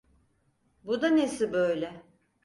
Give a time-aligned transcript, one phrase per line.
[0.83, 2.03] Bu da nesi böyle?